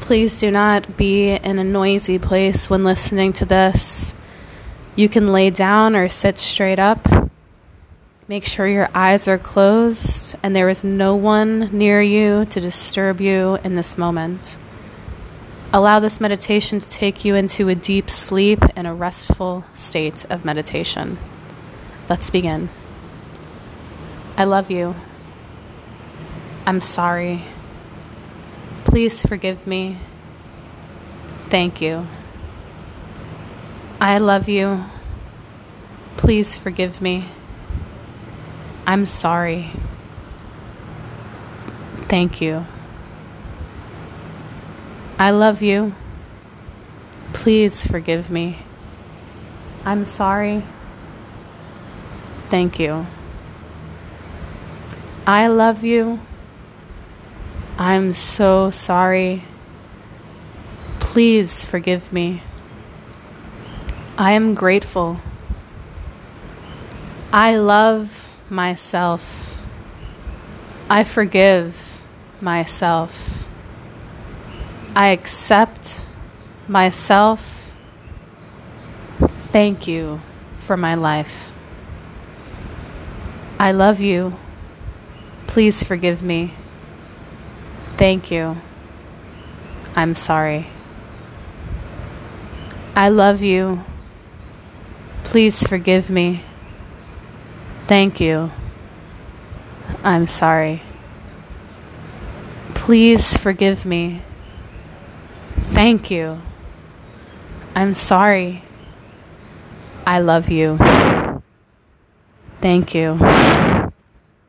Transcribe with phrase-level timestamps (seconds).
[0.00, 4.14] Please do not be in a noisy place when listening to this.
[4.96, 7.08] You can lay down or sit straight up.
[8.26, 13.20] Make sure your eyes are closed and there is no one near you to disturb
[13.20, 14.58] you in this moment.
[15.72, 20.44] Allow this meditation to take you into a deep sleep and a restful state of
[20.44, 21.18] meditation.
[22.08, 22.68] Let's begin.
[24.36, 24.96] I love you.
[26.66, 27.44] I'm sorry.
[28.90, 29.98] Please forgive me.
[31.48, 32.08] Thank you.
[34.00, 34.84] I love you.
[36.16, 37.28] Please forgive me.
[38.88, 39.70] I'm sorry.
[42.08, 42.66] Thank you.
[45.20, 45.94] I love you.
[47.32, 48.58] Please forgive me.
[49.84, 50.64] I'm sorry.
[52.48, 53.06] Thank you.
[55.28, 56.18] I love you.
[57.80, 59.42] I'm so sorry.
[60.98, 62.42] Please forgive me.
[64.18, 65.18] I am grateful.
[67.32, 69.58] I love myself.
[70.90, 72.02] I forgive
[72.42, 73.46] myself.
[74.94, 76.04] I accept
[76.68, 77.72] myself.
[79.52, 80.20] Thank you
[80.58, 81.50] for my life.
[83.58, 84.36] I love you.
[85.46, 86.52] Please forgive me.
[88.00, 88.56] Thank you.
[89.94, 90.66] I'm sorry.
[92.96, 93.84] I love you.
[95.22, 96.42] Please forgive me.
[97.88, 98.52] Thank you.
[100.02, 100.80] I'm sorry.
[102.74, 104.22] Please forgive me.
[105.74, 106.40] Thank you.
[107.76, 108.62] I'm sorry.
[110.06, 110.78] I love you.
[112.62, 113.18] Thank you.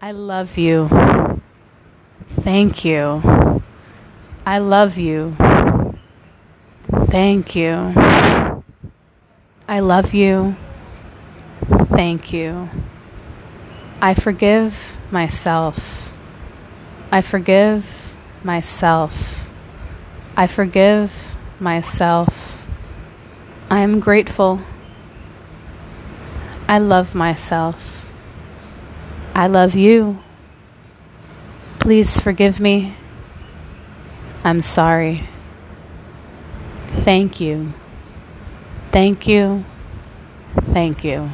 [0.00, 1.13] I love you.
[2.44, 3.62] Thank you.
[4.44, 5.34] I love you.
[7.08, 7.94] Thank you.
[9.66, 10.54] I love you.
[11.88, 12.68] Thank you.
[14.02, 16.12] I forgive myself.
[17.10, 18.12] I forgive
[18.42, 19.46] myself.
[20.36, 21.12] I forgive
[21.58, 22.66] myself.
[23.70, 24.60] I am grateful.
[26.68, 28.10] I love myself.
[29.34, 30.18] I love you.
[31.84, 32.94] Please forgive me.
[34.42, 35.28] I'm sorry.
[37.04, 37.74] Thank you.
[38.90, 39.66] Thank you.
[40.72, 41.28] Thank you.